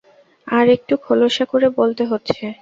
[0.47, 2.43] আর একটু খোলসা করে বলতে হচ্ছে।